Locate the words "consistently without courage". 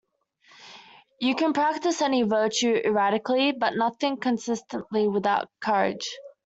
4.17-6.09